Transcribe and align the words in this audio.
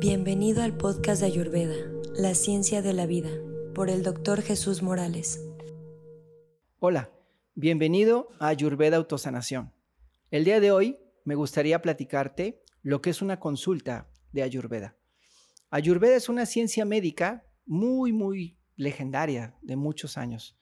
Bienvenido 0.00 0.62
al 0.62 0.78
podcast 0.78 1.20
de 1.20 1.26
Ayurveda, 1.26 1.74
La 2.14 2.34
Ciencia 2.34 2.80
de 2.80 2.94
la 2.94 3.04
Vida, 3.04 3.28
por 3.74 3.90
el 3.90 4.02
doctor 4.02 4.40
Jesús 4.40 4.80
Morales. 4.80 5.46
Hola, 6.78 7.12
bienvenido 7.54 8.30
a 8.38 8.48
Ayurveda 8.48 8.96
Autosanación. 8.96 9.74
El 10.30 10.44
día 10.44 10.58
de 10.58 10.72
hoy 10.72 10.96
me 11.26 11.34
gustaría 11.34 11.82
platicarte 11.82 12.62
lo 12.80 13.02
que 13.02 13.10
es 13.10 13.20
una 13.20 13.38
consulta 13.38 14.10
de 14.32 14.42
Ayurveda. 14.42 14.96
Ayurveda 15.68 16.16
es 16.16 16.30
una 16.30 16.46
ciencia 16.46 16.86
médica 16.86 17.44
muy, 17.66 18.10
muy 18.14 18.56
legendaria 18.76 19.54
de 19.60 19.76
muchos 19.76 20.16
años. 20.16 20.56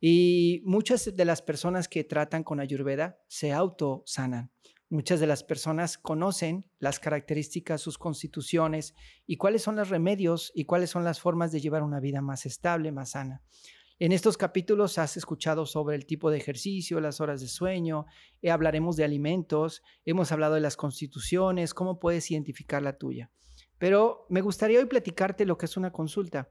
Y 0.00 0.62
muchas 0.64 1.14
de 1.14 1.24
las 1.26 1.42
personas 1.42 1.88
que 1.88 2.04
tratan 2.04 2.42
con 2.42 2.58
Ayurveda 2.58 3.18
se 3.28 3.52
autosanan. 3.52 4.50
Muchas 4.90 5.20
de 5.20 5.26
las 5.26 5.44
personas 5.44 5.98
conocen 5.98 6.64
las 6.78 6.98
características, 6.98 7.82
sus 7.82 7.98
constituciones 7.98 8.94
y 9.26 9.36
cuáles 9.36 9.62
son 9.62 9.76
los 9.76 9.90
remedios 9.90 10.50
y 10.54 10.64
cuáles 10.64 10.88
son 10.88 11.04
las 11.04 11.20
formas 11.20 11.52
de 11.52 11.60
llevar 11.60 11.82
una 11.82 12.00
vida 12.00 12.22
más 12.22 12.46
estable, 12.46 12.90
más 12.90 13.10
sana. 13.10 13.42
En 13.98 14.12
estos 14.12 14.38
capítulos 14.38 14.96
has 14.96 15.18
escuchado 15.18 15.66
sobre 15.66 15.96
el 15.96 16.06
tipo 16.06 16.30
de 16.30 16.38
ejercicio, 16.38 17.00
las 17.00 17.20
horas 17.20 17.40
de 17.42 17.48
sueño, 17.48 18.06
eh, 18.40 18.50
hablaremos 18.50 18.96
de 18.96 19.04
alimentos, 19.04 19.82
hemos 20.06 20.32
hablado 20.32 20.54
de 20.54 20.60
las 20.60 20.76
constituciones, 20.76 21.74
cómo 21.74 21.98
puedes 21.98 22.30
identificar 22.30 22.80
la 22.80 22.96
tuya. 22.96 23.30
Pero 23.76 24.24
me 24.30 24.40
gustaría 24.40 24.78
hoy 24.78 24.86
platicarte 24.86 25.44
lo 25.44 25.58
que 25.58 25.66
es 25.66 25.76
una 25.76 25.92
consulta. 25.92 26.48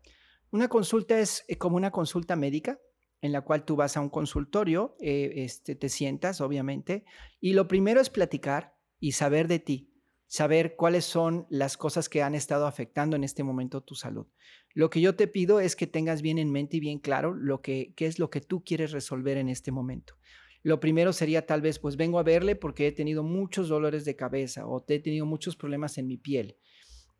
Una 0.52 0.68
consulta 0.68 1.20
es 1.20 1.44
eh, 1.48 1.58
como 1.58 1.77
una 1.77 1.90
consulta 1.90 2.35
médica, 2.35 2.80
en 3.27 3.34
la 3.34 3.41
cual 3.41 3.66
tú 3.66 3.76
vas 3.76 3.95
a 3.95 4.02
un 4.02 4.09
consultorio, 4.09 4.95
eh, 4.99 5.34
este, 5.35 5.76
te 5.76 5.90
sientas, 5.90 6.41
obviamente, 6.41 7.05
y 7.40 7.54
lo 7.54 7.68
primero 7.68 8.02
es 8.02 8.09
platicar 8.09 8.76
y 8.99 9.12
saber 9.12 9.48
de 9.48 9.60
ti, 9.60 9.93
saber 10.26 10.76
cuáles 10.76 11.05
son 11.05 11.46
las 11.49 11.77
cosas 11.77 12.10
que 12.10 12.24
han 12.24 12.34
estado 12.34 12.65
afectando 12.65 13.15
en 13.15 13.24
este 13.24 13.43
momento 13.43 13.82
tu 13.82 13.93
salud. 13.93 14.26
Lo 14.74 14.90
que 14.90 15.02
yo 15.02 15.15
te 15.15 15.27
pido 15.27 15.60
es 15.60 15.76
que 15.76 15.87
tengas 15.87 16.21
bien 16.21 16.37
en 16.37 16.52
mente 16.52 16.77
y 16.77 16.79
bien 16.79 16.99
claro 16.99 17.34
lo 17.34 17.62
que 17.62 17.93
qué 17.96 18.07
es 18.07 18.18
lo 18.18 18.29
que 18.29 18.41
tú 18.41 18.63
quieres 18.63 18.91
resolver 18.91 19.37
en 19.37 19.49
este 19.49 19.71
momento. 19.71 20.15
Lo 20.63 20.80
primero 20.80 21.13
sería 21.13 21.46
tal 21.46 21.62
vez, 21.62 21.80
pues 21.80 21.96
vengo 21.96 22.20
a 22.20 22.24
verle 22.24 22.55
porque 22.55 22.87
he 22.87 22.91
tenido 22.91 23.24
muchos 23.24 23.70
dolores 23.70 24.05
de 24.05 24.15
cabeza 24.15 24.68
o 24.68 24.84
he 24.87 24.99
tenido 24.99 25.26
muchos 25.26 25.55
problemas 25.55 25.98
en 25.98 26.07
mi 26.07 26.18
piel. 26.18 26.57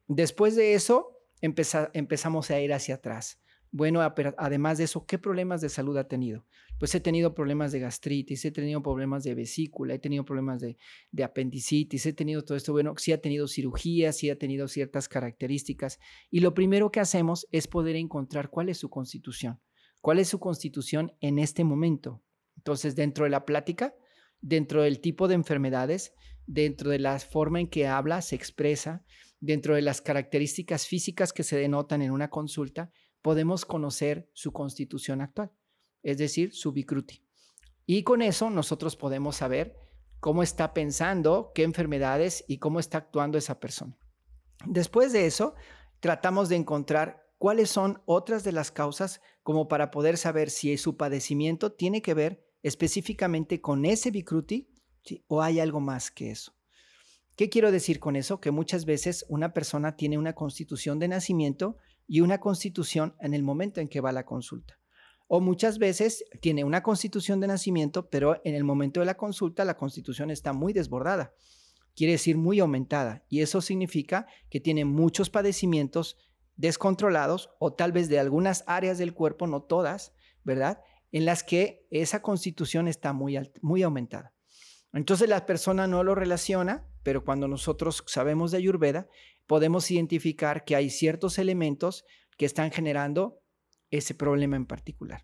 Después 0.08 0.56
de 0.56 0.73
eso, 0.73 1.20
empezamos 1.42 2.52
a 2.52 2.60
ir 2.60 2.73
hacia 2.73 2.95
atrás. 2.95 3.42
Bueno, 3.72 4.02
además 4.38 4.78
de 4.78 4.86
eso, 4.86 5.06
¿qué 5.06 5.18
problemas 5.18 5.62
de 5.62 5.70
salud 5.70 5.98
ha 5.98 6.08
tenido? 6.08 6.46
Pues 6.80 6.94
he 6.96 7.00
tenido 7.00 7.34
problemas 7.34 7.72
de 7.72 7.80
gastritis, 7.80 8.46
he 8.46 8.52
tenido 8.52 8.82
problemas 8.82 9.23
de 9.23 9.36
vesícula, 9.36 9.94
he 9.96 10.00
tenido 10.00 10.23
problemas 10.23 10.62
de, 10.62 10.78
apendicitis, 11.23 12.06
he 12.06 12.14
tenido 12.14 12.44
todo 12.44 12.58
esto. 12.58 12.72
Bueno, 12.72 12.94
sí 12.98 13.12
ha 13.12 13.22
tenido 13.22 13.48
cirugía, 13.48 14.14
sí 14.14 14.30
ha 14.30 14.38
tenido 14.38 14.68
ciertas 14.68 15.10
características. 15.10 16.00
Y 16.30 16.40
lo 16.40 16.54
primero 16.54 16.92
que 16.92 17.00
hacemos 17.00 17.48
es 17.52 17.68
poder 17.68 17.95
encontrar 17.95 18.50
cuál 18.50 18.70
es 18.70 18.78
su 18.78 18.90
constitución, 18.90 19.60
cuál 20.02 20.20
es 20.20 20.30
su 20.30 20.40
constitución 20.40 21.14
en 21.20 21.40
este 21.40 21.64
momento. 21.64 22.23
Entonces, 22.56 22.95
dentro 22.95 23.26
de 23.26 23.32
la 23.32 23.45
plática, 23.45 23.95
dentro 24.40 24.84
del 24.84 25.02
tipo 25.02 25.28
de 25.28 25.36
enfermedades, 25.36 26.14
dentro 26.45 26.92
de 26.92 27.00
la 27.00 27.20
forma 27.20 27.60
en 27.60 27.68
que 27.68 27.88
habla, 27.88 28.22
se 28.22 28.36
expresa, 28.36 29.04
dentro 29.40 29.76
de 29.76 29.82
las 29.82 30.02
características 30.02 30.88
físicas 30.88 31.34
que 31.34 31.44
se 31.44 31.58
denotan 31.58 32.02
en 32.02 32.12
una 32.12 32.30
consulta, 32.30 32.92
podemos 33.28 33.66
conocer 33.66 34.30
su 34.31 34.53
constitución 34.53 35.20
actual, 35.20 35.52
es 36.02 36.17
decir, 36.17 36.56
su 36.56 36.72
Vikruti. 36.72 37.25
Y 37.86 38.03
con 38.03 38.22
eso 38.22 38.50
nosotros 38.50 38.95
podemos 38.95 39.36
saber 39.36 39.75
cómo 40.22 40.44
está 40.44 40.73
pensando, 40.73 41.52
qué 41.53 41.64
enfermedades 41.64 42.45
y 42.48 42.59
cómo 42.59 42.80
está 42.80 43.00
actuando 43.00 43.38
esa 43.38 43.59
persona. 43.59 43.98
Después 44.66 45.11
de 45.11 45.26
eso, 45.26 45.55
tratamos 45.99 46.48
de 46.48 46.55
encontrar 46.55 47.27
cuáles 47.37 47.70
son 47.70 48.02
otras 48.05 48.45
de 48.45 48.54
las 48.54 48.71
causas 48.71 49.20
como 49.43 49.67
para 49.67 49.92
poder 49.92 50.16
saber 50.16 50.49
si 50.49 50.77
su 50.77 50.95
padecimiento 50.95 51.73
tiene 51.73 52.02
que 52.02 52.14
ver 52.14 52.48
específicamente 52.64 53.60
con 53.60 53.83
ese 53.83 54.10
Vikruti 54.10 54.70
o 55.27 55.42
hay 55.42 55.60
algo 55.60 55.82
más 55.82 56.11
que 56.11 56.32
eso. 56.32 56.54
¿Qué 57.36 57.49
quiero 57.49 57.73
decir 57.73 57.99
con 57.99 58.16
eso? 58.16 58.39
Que 58.39 58.52
muchas 58.52 58.86
veces 58.86 59.26
una 59.27 59.52
persona 59.52 59.98
tiene 59.98 60.17
una 60.17 60.32
constitución 60.32 60.98
de 60.98 61.10
nacimiento 61.10 61.76
y 62.08 62.22
una 62.22 62.40
constitución 62.40 63.16
en 63.20 63.34
el 63.34 63.44
momento 63.44 63.82
en 63.82 63.88
que 63.88 64.02
va 64.02 64.12
la 64.12 64.26
consulta. 64.26 64.80
O 65.28 65.42
muchas 65.42 65.78
veces 65.78 66.23
tiene 66.42 66.64
una 66.64 66.82
constitución 66.82 67.42
de 67.42 67.48
nacimiento, 67.48 68.10
pero 68.10 68.40
en 68.45 68.56
el 68.56 68.64
momento 68.64 69.02
de 69.02 69.06
la 69.06 69.18
consulta 69.18 69.66
la 69.66 69.76
constitución 69.76 70.32
está 70.32 70.54
muy 70.54 70.72
desbordada, 70.72 71.34
quiere 71.96 72.14
decir 72.14 72.38
muy 72.38 72.60
aumentada, 72.60 73.26
y 73.28 73.42
eso 73.42 73.60
significa 73.60 74.26
que 74.50 74.62
tiene 74.62 74.86
muchos 74.86 75.30
padecimientos 75.30 76.17
descontrolados 76.56 77.50
o 77.60 77.73
tal 77.73 77.92
vez 77.92 78.08
de 78.08 78.20
algunas 78.20 78.64
áreas 78.67 78.98
del 78.98 79.14
cuerpo, 79.14 79.48
no 79.48 79.62
todas, 79.62 80.14
¿verdad? 80.44 80.80
En 81.12 81.26
las 81.26 81.44
que 81.44 81.86
esa 81.92 82.22
constitución 82.22 82.88
está 82.88 83.14
muy, 83.14 83.38
muy 83.62 83.84
aumentada. 83.84 84.34
Entonces 84.94 85.28
la 85.28 85.46
persona 85.46 85.88
no 85.88 86.04
lo 86.04 86.16
relaciona, 86.16 86.88
pero 87.04 87.23
cuando 87.23 87.48
nosotros 87.48 88.04
sabemos 88.08 88.52
de 88.52 88.58
Ayurveda, 88.58 89.08
podemos 89.48 89.90
identificar 89.90 90.66
que 90.66 90.76
hay 90.76 90.90
ciertos 90.90 91.40
elementos 91.40 92.06
que 92.38 92.46
están 92.46 92.72
generando 92.72 93.42
ese 93.90 94.14
problema 94.14 94.56
en 94.56 94.66
particular. 94.66 95.24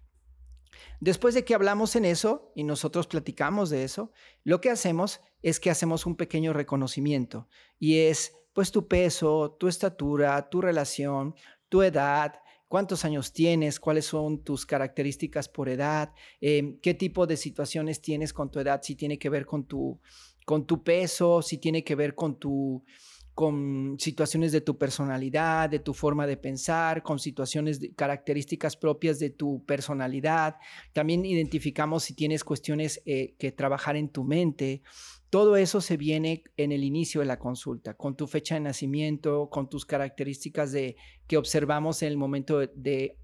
Después 0.99 1.35
de 1.35 1.45
que 1.45 1.53
hablamos 1.53 1.95
en 1.95 2.05
eso 2.05 2.51
y 2.55 2.63
nosotros 2.63 3.07
platicamos 3.07 3.69
de 3.69 3.83
eso, 3.83 4.11
lo 4.43 4.61
que 4.61 4.69
hacemos 4.69 5.21
es 5.41 5.59
que 5.59 5.69
hacemos 5.69 6.05
un 6.05 6.15
pequeño 6.15 6.53
reconocimiento 6.53 7.47
y 7.77 7.99
es 7.99 8.33
pues 8.53 8.71
tu 8.71 8.87
peso, 8.87 9.57
tu 9.59 9.67
estatura, 9.67 10.49
tu 10.49 10.61
relación, 10.61 11.35
tu 11.69 11.81
edad, 11.81 12.35
cuántos 12.67 13.03
años 13.03 13.33
tienes, 13.33 13.79
cuáles 13.79 14.05
son 14.05 14.43
tus 14.43 14.65
características 14.65 15.49
por 15.49 15.69
edad, 15.69 16.13
em, 16.39 16.79
qué 16.79 16.93
tipo 16.93 17.27
de 17.27 17.37
situaciones 17.37 18.01
tienes 18.01 18.31
con 18.33 18.49
tu 18.49 18.59
edad, 18.59 18.81
si 18.81 18.95
tiene 18.95 19.19
que 19.19 19.29
ver 19.29 19.45
con 19.45 19.65
tu, 19.65 19.99
con 20.45 20.65
tu 20.65 20.83
peso, 20.83 21.41
si 21.41 21.57
tiene 21.57 21.83
que 21.83 21.95
ver 21.95 22.15
con 22.15 22.39
tu 22.39 22.83
con 23.33 23.97
situaciones 23.99 24.51
de 24.51 24.61
tu 24.61 24.77
personalidad, 24.77 25.69
de 25.69 25.79
tu 25.79 25.93
forma 25.93 26.27
de 26.27 26.37
pensar, 26.37 27.01
con 27.01 27.17
situaciones 27.17 27.79
características 27.95 28.77
propias 28.77 29.19
de 29.19 29.31
tu 29.31 29.65
personalidad. 29.65 30.57
También 30.93 31.25
identificamos 31.25 32.03
si 32.03 32.13
tienes 32.13 32.43
cuestiones 32.43 33.01
eh, 33.05 33.35
que 33.39 33.51
trabajar 33.51 33.95
en 33.95 34.09
tu 34.09 34.23
mente. 34.23 34.83
Todo 35.31 35.57
eso 35.57 35.81
se 35.81 35.97
viene 35.97 36.43
en 36.57 36.71
el 36.71 36.83
inicio 36.83 37.21
de 37.21 37.27
la 37.27 37.39
consulta, 37.39 37.95
con 37.95 38.15
tu 38.15 38.27
fecha 38.27 38.53
de 38.53 38.61
nacimiento, 38.61 39.49
con 39.49 39.67
tus 39.67 39.85
características 39.85 40.71
de, 40.71 40.95
que 41.25 41.37
observamos 41.37 42.03
en 42.03 42.09
el 42.09 42.17
momento 42.17 42.59
de 42.59 43.17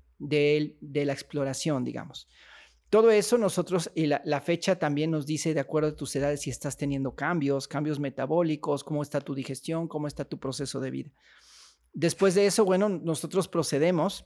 la 0.81 1.13
exploración, 1.13 1.83
digamos. 1.83 2.27
Todo 2.89 3.11
eso 3.11 3.37
nosotros, 3.37 3.91
y 3.93 4.07
la, 4.07 4.41
fecha 4.41 4.77
también 4.77 5.11
nos 5.11 5.27
dice, 5.27 5.53
de 5.53 5.59
acuerdo 5.59 5.89
a 5.89 5.95
tus 5.95 6.15
edades, 6.15 6.41
si 6.41 6.49
estás 6.49 6.75
teniendo 6.75 7.13
cambios, 7.13 7.67
cambios 7.67 7.99
metabólicos, 7.99 8.83
cómo 8.83 9.03
está 9.03 9.21
tu 9.21 9.35
digestión, 9.35 9.87
cómo 9.87 10.07
está 10.07 10.25
tu 10.25 10.39
proceso 10.39 10.79
de 10.79 10.89
vida. 10.89 11.11
Después 11.93 12.33
de 12.33 12.47
eso, 12.47 12.65
bueno, 12.65 12.89
nosotros 12.89 13.47
procedemos 13.47 14.25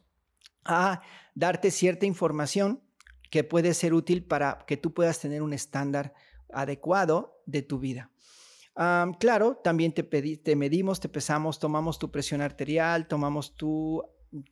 a 0.63 1.01
darte 1.35 1.71
cierta 1.71 2.05
información 2.05 2.81
que 3.29 3.43
puede 3.43 3.73
ser 3.73 3.93
útil 3.93 4.23
para 4.23 4.63
que 4.65 4.77
tú 4.77 4.93
puedas 4.93 5.19
tener 5.19 5.41
un 5.41 5.51
estándar 5.51 6.13
adecuado 6.53 7.41
de 7.45 7.63
tu 7.63 7.79
vida. 7.79 8.11
claro, 9.19 9.59
también 9.61 9.91
te, 9.91 10.03
te 10.03 10.55
medimos, 10.55 11.01
te 11.01 11.09
pesamos, 11.09 11.59
tomamos 11.59 11.99
tu 11.99 12.11
presión 12.11 12.39
arterial, 12.39 13.07
tomamos 13.09 13.55
tu 13.55 14.03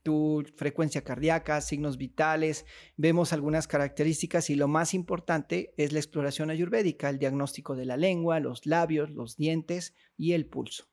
tu 0.03 0.43
frecuencia 0.55 1.03
cardíaca, 1.03 1.61
signos 1.61 1.97
vitales, 1.97 2.65
vemos 2.97 3.33
algunas 3.33 3.67
características 3.67 4.49
y 4.49 4.55
lo 4.55 4.67
más 4.67 4.93
importante 4.93 5.73
es 5.77 5.93
la 5.93 5.99
exploración 5.99 6.49
ayurvédica, 6.49 7.09
el 7.09 7.19
diagnóstico 7.19 7.75
de 7.75 7.85
la 7.85 7.97
lengua, 7.97 8.39
los 8.39 8.65
labios, 8.65 9.09
los 9.11 9.37
dientes 9.37 9.93
y 10.17 10.33
el 10.33 10.45
pulso. 10.45 10.85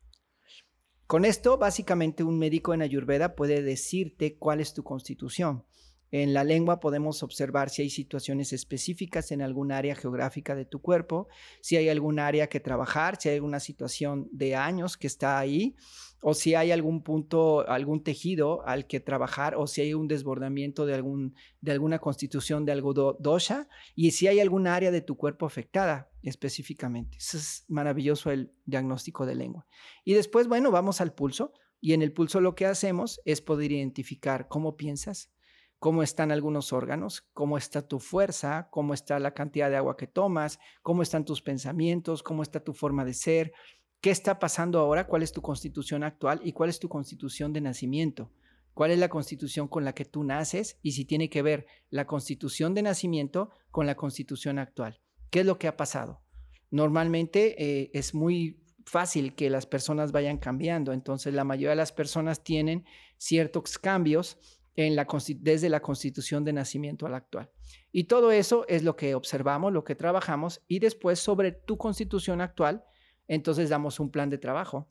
Con 1.07 1.25
esto, 1.25 1.57
básicamente 1.57 2.23
un 2.23 2.39
médico 2.39 2.75
en 2.75 2.83
ayurveda 2.83 3.35
puede 3.35 3.63
decirte 3.63 4.37
cuál 4.37 4.61
es 4.61 4.75
tu 4.75 4.85
constitución. 4.85 5.65
En 6.11 6.33
la 6.35 6.45
lengua 6.45 6.81
podemos 6.81 7.23
observar 7.23 7.71
si 7.71 7.83
hay 7.83 7.91
situaciones 7.91 8.53
específicas 8.53 9.31
en 9.31 9.43
algún 9.43 9.73
área 9.73 9.95
geográfica 9.95 10.55
de 10.55 10.65
tu 10.65 10.81
cuerpo, 10.81 11.29
si 11.61 11.77
hay 11.77 11.89
algún 11.89 12.19
área 12.19 12.49
que 12.49 12.61
trabajar, 12.61 13.21
si 13.21 13.29
hay 13.29 13.37
alguna 13.37 13.61
situación 13.61 14.29
de 14.33 14.57
años 14.57 14.97
que 14.97 15.07
está 15.07 15.39
ahí 15.39 15.77
o 16.21 16.35
si 16.35 16.55
hay 16.55 16.73
algún 16.73 17.03
punto, 17.03 17.69
algún 17.69 18.03
tejido 18.03 18.67
al 18.67 18.87
que 18.87 19.01
trabajar, 19.01 19.55
o 19.57 19.67
si 19.67 19.83
hay 19.83 19.95
un 19.95 20.09
desbordamiento 20.09 20.85
de, 20.85 20.95
algún, 20.95 21.35
de 21.61 21.73
alguna 21.73 22.01
constitución 22.01 22.65
de 22.65 22.73
algo 22.73 22.93
dosha, 22.93 23.69
y 23.95 24.11
si 24.13 24.27
hay 24.27 24.41
algún 24.41 24.67
área 24.67 24.91
de 24.91 25.01
tu 25.01 25.17
cuerpo 25.17 25.47
afectada 25.47 26.11
específicamente. 26.23 27.19
Eso 27.19 27.39
es 27.39 27.65
maravilloso 27.69 28.31
el 28.31 28.53
diagnóstico 28.65 29.27
de 29.27 29.37
lengua. 29.37 29.67
Y 30.05 30.15
después, 30.15 30.49
bueno, 30.49 30.71
vamos 30.71 31.01
al 31.01 31.15
pulso, 31.15 31.53
y 31.81 31.93
en 31.93 32.03
el 32.03 32.13
pulso 32.13 32.41
lo 32.41 32.57
que 32.57 32.67
hacemos 32.67 33.21
es 33.25 33.41
poder 33.41 33.71
identificar 33.71 34.49
cómo 34.49 34.77
piensas, 34.77 35.31
cómo 35.79 36.03
están 36.03 36.33
algunos 36.33 36.73
órganos, 36.73 37.27
cómo 37.33 37.57
está 37.57 37.87
tu 37.87 38.01
fuerza, 38.01 38.69
cómo 38.71 38.95
está 38.95 39.19
la 39.19 39.35
cantidad 39.35 39.71
de 39.71 39.77
agua 39.77 39.97
que 39.97 40.07
tomas, 40.07 40.59
cómo 40.83 41.03
están 41.03 41.25
tus 41.25 41.41
pensamientos, 41.41 42.23
cómo 42.23 42.43
está 42.43 42.61
tu 42.61 42.73
forma 42.73 43.05
de 43.05 43.15
ser, 43.15 43.53
qué 44.01 44.11
está 44.11 44.39
pasando 44.39 44.81
ahora, 44.81 45.07
cuál 45.07 45.23
es 45.23 45.33
tu 45.33 45.43
constitución 45.43 46.03
actual 46.03 46.41
y 46.43 46.53
cuál 46.53 46.71
es 46.71 46.79
tu 46.79 46.89
constitución 46.89 47.53
de 47.53 47.61
nacimiento. 47.61 48.33
¿Cuál 48.75 48.93
es 48.93 49.01
la 49.01 49.09
constitución 49.09 49.67
con 49.67 49.85
la 49.85 49.93
que 49.93 50.05
tú 50.05 50.23
naces 50.23 50.79
y 50.83 50.93
si 50.93 51.05
tiene 51.05 51.29
que 51.29 51.43
ver 51.43 51.67
la 51.91 52.07
constitución 52.07 52.75
de 52.75 52.83
nacimiento 52.83 53.51
con 53.73 53.87
la 53.87 53.97
constitución 53.97 54.61
actual? 54.61 55.01
¿Qué 55.31 55.41
es 55.41 55.47
lo 55.47 55.59
que 55.59 55.67
ha 55.67 55.77
pasado? 55.77 56.23
Normalmente 56.71 57.57
eh, 57.61 57.91
es 57.93 58.15
muy 58.15 58.63
fácil 58.87 59.35
que 59.35 59.51
las 59.51 59.67
personas 59.67 60.13
vayan 60.13 60.39
cambiando, 60.39 60.93
entonces 60.93 61.35
la 61.35 61.43
mayoría 61.43 61.71
de 61.71 61.77
las 61.77 61.91
personas 61.91 62.45
tienen 62.45 62.85
ciertos 63.17 63.79
cambios 63.79 64.39
en 64.87 64.97
desde 65.41 65.69
la 65.69 65.81
constitución 65.81 66.45
de 66.45 66.53
nacimiento 66.53 67.05
a 67.05 67.11
la 67.11 67.17
actual. 67.17 67.51
Y 67.91 68.05
todo 68.05 68.31
eso 68.31 68.65
es 68.69 68.85
lo 68.85 68.95
que 68.95 69.17
observamos, 69.17 69.73
lo 69.73 69.83
que 69.83 69.97
trabajamos 69.97 70.63
y 70.69 70.79
después 70.79 71.19
sobre 71.19 71.51
tu 71.51 71.77
constitución 71.77 72.41
actual, 72.41 72.85
entonces 73.27 73.71
damos 73.71 73.99
un 73.99 74.11
plan 74.11 74.31
de 74.31 74.39
trabajo 74.39 74.89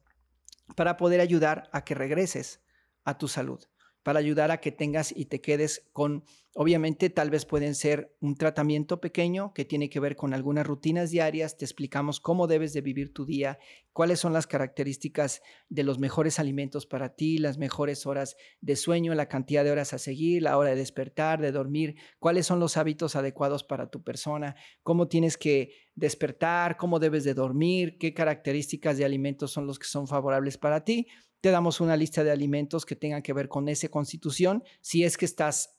para 0.75 0.97
poder 0.97 1.21
ayudar 1.21 1.69
a 1.71 1.85
que 1.85 1.95
regreses 1.95 2.61
a 3.05 3.17
tu 3.17 3.29
salud 3.29 3.63
para 4.07 4.19
ayudar 4.19 4.51
a 4.51 4.61
que 4.61 4.71
tengas 4.71 5.13
y 5.13 5.25
te 5.25 5.41
quedes 5.41 5.89
con, 5.91 6.23
obviamente 6.59 7.11
tal 7.11 7.29
vez 7.29 7.45
pueden 7.45 7.75
ser 7.75 8.17
un 8.19 8.35
tratamiento 8.35 8.99
pequeño 8.99 9.53
que 9.53 9.63
tiene 9.63 9.91
que 9.91 9.99
ver 9.99 10.15
con 10.15 10.33
algunas 10.33 10.65
rutinas 10.65 11.11
diarias, 11.11 11.55
te 11.55 11.65
explicamos 11.65 12.19
cómo 12.19 12.47
debes 12.47 12.73
de 12.73 12.81
vivir 12.81 13.13
tu 13.13 13.27
día, 13.27 13.59
cuáles 13.93 14.19
son 14.19 14.33
las 14.33 14.47
características 14.47 15.43
de 15.69 15.83
los 15.83 15.99
mejores 15.99 16.39
alimentos 16.39 16.87
para 16.87 17.13
ti, 17.13 17.37
las 17.37 17.59
mejores 17.59 18.07
horas 18.07 18.37
de 18.59 18.75
sueño, 18.75 19.13
la 19.13 19.27
cantidad 19.27 19.63
de 19.63 19.69
horas 19.69 19.93
a 19.93 19.99
seguir, 19.99 20.41
la 20.41 20.57
hora 20.57 20.71
de 20.71 20.77
despertar, 20.77 21.39
de 21.41 21.51
dormir, 21.51 21.95
cuáles 22.17 22.47
son 22.47 22.59
los 22.59 22.75
hábitos 22.75 23.15
adecuados 23.15 23.63
para 23.63 23.91
tu 23.91 24.03
persona, 24.03 24.55
cómo 24.81 25.07
tienes 25.07 25.37
que 25.37 25.73
despertar, 25.93 26.75
cómo 26.75 26.97
debes 26.97 27.23
de 27.23 27.35
dormir, 27.35 27.99
qué 27.99 28.15
características 28.15 28.97
de 28.97 29.05
alimentos 29.05 29.51
son 29.51 29.67
los 29.67 29.77
que 29.77 29.85
son 29.85 30.07
favorables 30.07 30.57
para 30.57 30.83
ti. 30.83 31.05
Te 31.39 31.51
damos 31.51 31.81
una 31.81 31.95
lista 31.95 32.23
de 32.23 32.31
alimentos 32.31 32.83
que 32.83 32.95
tengan 32.95 33.21
que 33.21 33.33
ver 33.33 33.47
con 33.47 33.69
esa 33.69 33.89
constitución, 33.89 34.63
si 34.81 35.03
es 35.03 35.17
que 35.17 35.25
estás 35.25 35.76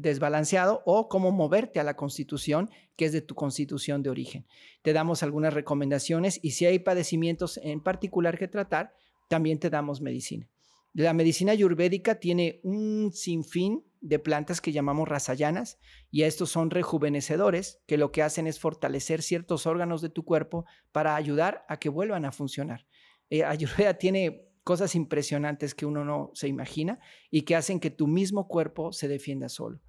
desbalanceado 0.00 0.82
o 0.84 1.08
cómo 1.08 1.32
moverte 1.32 1.80
a 1.80 1.84
la 1.84 1.96
constitución 1.96 2.70
que 2.96 3.06
es 3.06 3.12
de 3.12 3.22
tu 3.22 3.34
constitución 3.34 4.02
de 4.02 4.10
origen. 4.10 4.46
Te 4.82 4.92
damos 4.92 5.22
algunas 5.22 5.54
recomendaciones 5.54 6.38
y 6.42 6.52
si 6.52 6.66
hay 6.66 6.78
padecimientos 6.78 7.58
en 7.62 7.80
particular 7.80 8.38
que 8.38 8.48
tratar, 8.48 8.94
también 9.28 9.58
te 9.58 9.70
damos 9.70 10.00
medicina. 10.00 10.48
La 10.92 11.12
medicina 11.12 11.52
ayurvédica 11.52 12.20
tiene 12.20 12.60
un 12.62 13.12
sinfín 13.12 13.84
de 14.00 14.18
plantas 14.18 14.60
que 14.60 14.72
llamamos 14.72 15.08
rasayanas 15.08 15.78
y 16.10 16.22
estos 16.22 16.50
son 16.50 16.70
rejuvenecedores 16.70 17.82
que 17.86 17.98
lo 17.98 18.12
que 18.12 18.22
hacen 18.22 18.46
es 18.46 18.58
fortalecer 18.58 19.20
ciertos 19.20 19.66
órganos 19.66 20.00
de 20.00 20.08
tu 20.08 20.24
cuerpo 20.24 20.64
para 20.92 21.16
ayudar 21.16 21.66
a 21.68 21.78
que 21.78 21.90
vuelvan 21.90 22.24
a 22.24 22.32
funcionar. 22.32 22.86
Eh, 23.28 23.44
Ayurveda 23.44 23.94
tiene 23.98 24.46
cosas 24.64 24.94
impresionantes 24.94 25.74
que 25.74 25.86
uno 25.86 26.04
no 26.04 26.30
se 26.34 26.48
imagina 26.48 26.98
y 27.30 27.42
que 27.42 27.56
hacen 27.56 27.78
que 27.78 27.90
tu 27.90 28.06
mismo 28.06 28.48
cuerpo 28.48 28.92
se 28.92 29.06
defienda 29.06 29.48
solo. 29.48 29.80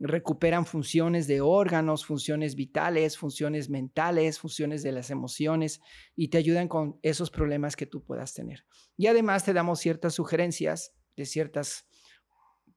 Recuperan 0.00 0.64
funciones 0.64 1.26
de 1.26 1.40
órganos, 1.40 2.06
funciones 2.06 2.54
vitales, 2.54 3.18
funciones 3.18 3.68
mentales, 3.68 4.38
funciones 4.38 4.82
de 4.82 4.92
las 4.92 5.10
emociones 5.10 5.80
y 6.14 6.28
te 6.28 6.38
ayudan 6.38 6.68
con 6.68 6.98
esos 7.02 7.30
problemas 7.30 7.74
que 7.74 7.86
tú 7.86 8.04
puedas 8.04 8.32
tener. 8.32 8.64
Y 8.96 9.08
además 9.08 9.44
te 9.44 9.52
damos 9.52 9.80
ciertas 9.80 10.14
sugerencias 10.14 10.92
de 11.16 11.26
ciertas 11.26 11.88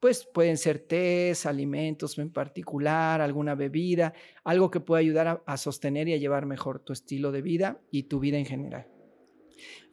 pues 0.02 0.26
pueden 0.26 0.58
ser 0.58 0.80
tés, 0.80 1.46
alimentos 1.46 2.18
en 2.18 2.34
particular, 2.34 3.22
alguna 3.22 3.54
bebida, 3.54 4.14
algo 4.44 4.72
que 4.72 4.80
pueda 4.80 5.00
ayudar 5.00 5.44
a, 5.46 5.58
sostener 5.58 6.08
y 6.08 6.14
a 6.14 6.18
llevar 6.18 6.48
mejor 6.48 6.80
tu 6.80 6.92
estilo 6.92 7.32
de 7.32 7.44
vida 7.44 7.80
y 7.92 8.04
tu 8.04 8.20
vida 8.20 8.40
en 8.40 8.48
general. 8.48 8.88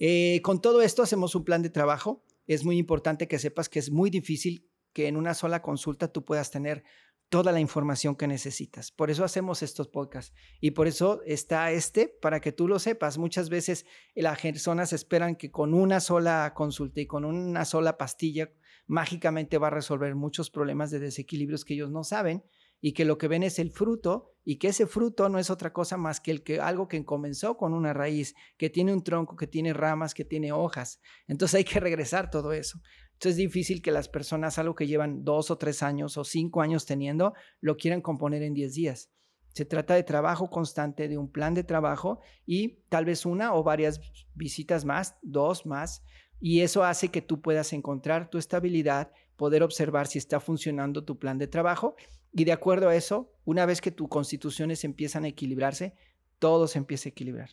Eh, 0.01 0.41
con 0.43 0.63
todo 0.63 0.81
esto 0.81 1.03
hacemos 1.03 1.35
un 1.35 1.45
plan 1.45 1.61
de 1.63 1.69
trabajo. 1.69 2.25
Es 2.47 2.65
muy 2.65 2.79
importante 2.79 3.29
que 3.29 3.39
sepas 3.39 3.69
que 3.69 3.81
es 3.81 3.91
muy 3.91 4.09
difícil 4.09 4.67
que 4.95 5.09
en 5.09 5.17
una 5.19 5.35
sola 5.35 5.61
consulta 5.61 6.11
tú 6.11 6.25
puedas 6.25 6.51
tener 6.51 6.85
toda 7.29 7.53
la 7.53 7.61
información 7.61 8.17
que 8.17 8.27
necesitas. 8.27 8.91
Por 8.91 9.11
eso 9.11 9.25
hacemos 9.25 9.63
estos 9.63 9.89
podcasts 9.89 10.35
y 10.61 10.71
por 10.73 10.87
eso 10.87 11.21
está 11.27 11.71
este 11.73 12.09
para 12.09 12.41
que 12.41 12.53
tú 12.53 12.69
lo 12.69 12.79
sepas. 12.79 13.19
Muchas 13.19 13.51
veces 13.51 13.87
las 14.15 14.41
personas 14.41 14.93
esperan 14.93 15.37
que 15.37 15.51
con 15.51 15.75
una 15.75 16.01
sola 16.01 16.53
consulta 16.55 17.01
y 17.01 17.07
con 17.07 17.25
una 17.25 17.65
sola 17.65 17.99
pastilla 17.99 18.51
mágicamente 18.87 19.59
va 19.59 19.67
a 19.67 19.71
resolver 19.71 20.15
muchos 20.15 20.51
problemas 20.51 20.91
de 20.91 20.99
desequilibrios 20.99 21.65
que 21.65 21.75
ellos 21.75 21.91
no 21.91 22.05
saben 22.05 22.45
y 22.81 22.93
que 22.93 23.05
lo 23.05 23.19
que 23.19 23.29
ven 23.29 23.43
es 23.43 23.59
el 23.59 23.71
fruto 23.71 24.35
y 24.45 24.57
que 24.57 24.69
ese 24.69 24.87
fruto 24.87 25.29
no 25.29 25.39
es 25.39 25.51
otra 25.51 25.73
cosa 25.73 25.97
más 25.97 26.21
que, 26.21 26.31
el 26.31 26.43
que 26.43 26.61
algo 26.61 26.89
que 26.89 27.05
comenzó 27.05 27.57
con 27.57 27.75
una 27.75 27.93
raíz, 27.93 28.35
que 28.57 28.71
tiene 28.71 28.93
un 28.93 29.03
tronco, 29.03 29.37
que 29.37 29.47
tiene 29.47 29.75
ramas, 29.75 30.15
que 30.15 30.25
tiene 30.25 30.53
hojas. 30.53 31.01
Entonces 31.27 31.57
hay 31.57 31.65
que 31.65 31.81
regresar 31.81 32.31
todo 32.31 32.53
eso. 32.53 32.81
Entonces 33.19 33.33
es 33.33 33.49
difícil 33.49 33.83
que 33.83 33.91
las 33.91 34.09
personas 34.09 34.61
algo 34.61 34.77
que 34.77 34.87
llevan 34.87 35.25
dos 35.25 35.51
o 35.51 35.59
tres 35.59 35.83
años 35.83 36.17
o 36.17 36.23
cinco 36.23 36.63
años 36.63 36.87
teniendo 36.87 37.35
lo 37.61 37.77
quieran 37.77 38.01
componer 38.01 38.45
en 38.45 38.55
diez 38.55 38.75
días. 38.75 39.11
Se 39.53 39.65
trata 39.65 39.97
de 39.97 40.05
trabajo 40.05 40.51
constante, 40.51 41.09
de 41.09 41.19
un 41.19 41.29
plan 41.29 41.53
de 41.53 41.65
trabajo 41.65 42.21
y 42.47 42.77
tal 42.89 43.07
vez 43.07 43.27
una 43.27 43.55
o 43.55 43.65
varias 43.65 44.01
visitas 44.35 44.85
más, 44.85 45.17
dos 45.23 45.67
más, 45.67 46.05
y 46.39 46.61
eso 46.61 46.85
hace 46.85 47.09
que 47.09 47.21
tú 47.21 47.41
puedas 47.41 47.73
encontrar 47.73 48.31
tu 48.31 48.39
estabilidad, 48.39 49.11
poder 49.35 49.65
observar 49.65 50.07
si 50.07 50.19
está 50.19 50.39
funcionando 50.39 51.03
tu 51.03 51.19
plan 51.19 51.39
de 51.39 51.49
trabajo 51.49 51.97
y 52.33 52.45
de 52.45 52.53
acuerdo 52.53 52.89
a 52.89 52.95
eso, 52.95 53.33
una 53.45 53.67
vez 53.67 53.81
que 53.81 53.91
tus 53.91 54.09
constituciones 54.09 54.85
empiezan 54.85 55.25
a 55.25 55.29
equilibrarse, 55.29 55.97
todo 56.39 56.69
se 56.69 56.79
empieza 56.79 57.09
a 57.09 57.11
equilibrar. 57.11 57.51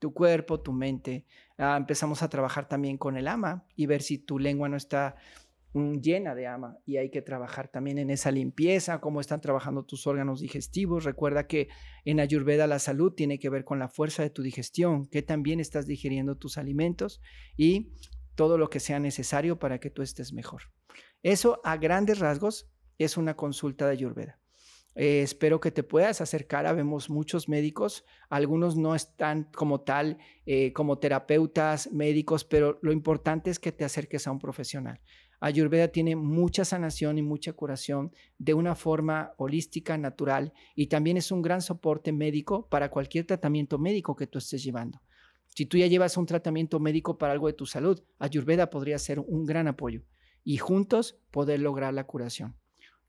Tu 0.00 0.12
cuerpo, 0.12 0.60
tu 0.60 0.72
mente. 0.72 1.26
Ah, 1.56 1.76
empezamos 1.76 2.24
a 2.24 2.28
trabajar 2.28 2.68
también 2.68 2.98
con 2.98 3.16
el 3.16 3.28
ama 3.28 3.64
y 3.76 3.86
ver 3.86 4.02
si 4.02 4.18
tu 4.18 4.40
lengua 4.40 4.68
no 4.68 4.76
está 4.76 5.14
mm, 5.74 5.98
llena 5.98 6.34
de 6.34 6.48
ama 6.48 6.78
y 6.86 6.96
hay 6.96 7.10
que 7.10 7.22
trabajar 7.22 7.68
también 7.68 7.98
en 7.98 8.10
esa 8.10 8.32
limpieza, 8.32 9.00
cómo 9.00 9.20
están 9.20 9.40
trabajando 9.40 9.84
tus 9.84 10.08
órganos 10.08 10.40
digestivos. 10.40 11.04
Recuerda 11.04 11.46
que 11.46 11.68
en 12.04 12.18
Ayurveda 12.18 12.66
la 12.66 12.80
salud 12.80 13.12
tiene 13.12 13.38
que 13.38 13.50
ver 13.50 13.64
con 13.64 13.78
la 13.78 13.88
fuerza 13.88 14.24
de 14.24 14.30
tu 14.30 14.42
digestión, 14.42 15.06
que 15.06 15.22
también 15.22 15.60
estás 15.60 15.86
digiriendo 15.86 16.36
tus 16.36 16.58
alimentos 16.58 17.20
y 17.56 17.92
todo 18.34 18.58
lo 18.58 18.70
que 18.70 18.80
sea 18.80 18.98
necesario 18.98 19.60
para 19.60 19.78
que 19.78 19.90
tú 19.90 20.02
estés 20.02 20.32
mejor. 20.32 20.62
Eso 21.22 21.60
a 21.62 21.76
grandes 21.76 22.18
rasgos 22.18 22.70
es 22.98 23.16
una 23.16 23.36
consulta 23.36 23.86
de 23.86 23.92
Ayurveda. 23.92 24.39
Eh, 25.02 25.22
espero 25.22 25.60
que 25.60 25.70
te 25.70 25.82
puedas 25.82 26.20
acercar. 26.20 26.66
Habemos 26.66 27.08
muchos 27.08 27.48
médicos, 27.48 28.04
algunos 28.28 28.76
no 28.76 28.94
están 28.94 29.44
como 29.44 29.80
tal, 29.80 30.18
eh, 30.44 30.74
como 30.74 30.98
terapeutas, 30.98 31.90
médicos, 31.90 32.44
pero 32.44 32.78
lo 32.82 32.92
importante 32.92 33.48
es 33.48 33.58
que 33.58 33.72
te 33.72 33.86
acerques 33.86 34.26
a 34.26 34.30
un 34.30 34.38
profesional. 34.38 35.00
Ayurveda 35.40 35.88
tiene 35.88 36.16
mucha 36.16 36.66
sanación 36.66 37.16
y 37.16 37.22
mucha 37.22 37.54
curación 37.54 38.12
de 38.36 38.52
una 38.52 38.74
forma 38.74 39.32
holística, 39.38 39.96
natural, 39.96 40.52
y 40.74 40.88
también 40.88 41.16
es 41.16 41.32
un 41.32 41.40
gran 41.40 41.62
soporte 41.62 42.12
médico 42.12 42.68
para 42.68 42.90
cualquier 42.90 43.24
tratamiento 43.24 43.78
médico 43.78 44.14
que 44.14 44.26
tú 44.26 44.36
estés 44.36 44.62
llevando. 44.62 45.00
Si 45.46 45.64
tú 45.64 45.78
ya 45.78 45.86
llevas 45.86 46.18
un 46.18 46.26
tratamiento 46.26 46.78
médico 46.78 47.16
para 47.16 47.32
algo 47.32 47.46
de 47.46 47.54
tu 47.54 47.64
salud, 47.64 48.02
Ayurveda 48.18 48.68
podría 48.68 48.98
ser 48.98 49.18
un 49.18 49.46
gran 49.46 49.66
apoyo 49.66 50.02
y 50.44 50.58
juntos 50.58 51.18
poder 51.30 51.60
lograr 51.60 51.94
la 51.94 52.04
curación. 52.04 52.59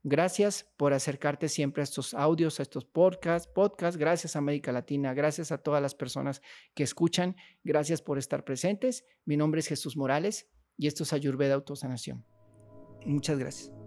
Gracias 0.03 0.67
por 0.77 0.93
acercarte 0.93 1.47
siempre 1.47 1.81
a 1.81 1.83
estos 1.83 2.13
audios, 2.13 2.59
a 2.59 2.63
estos 2.63 2.85
podcasts, 2.85 3.47
podcasts. 3.53 3.97
Gracias 3.97 4.35
a 4.35 4.39
América 4.39 4.71
Latina, 4.71 5.13
gracias 5.13 5.51
a 5.51 5.59
todas 5.59 5.81
las 5.81 5.93
personas 5.93 6.41
que 6.73 6.83
escuchan. 6.83 7.35
Gracias 7.63 8.01
por 8.01 8.17
estar 8.17 8.43
presentes. 8.43 9.05
Mi 9.25 9.37
nombre 9.37 9.59
es 9.59 9.67
Jesús 9.67 9.95
Morales 9.95 10.49
y 10.75 10.87
esto 10.87 11.03
es 11.03 11.13
Ayurveda 11.13 11.53
Autosanación. 11.53 12.25
Muchas 13.05 13.37
gracias. 13.37 13.80